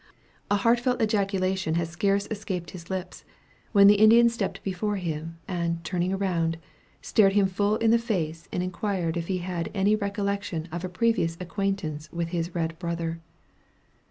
[0.49, 3.23] A heartfelt ejaculation had scarce escaped his lips,
[3.71, 6.57] when the Indian stepped before him, and turning around,
[7.03, 10.89] stared him full in the face, and inquired if he had any recollection of a
[10.89, 13.21] previous acquaintance with his red brother.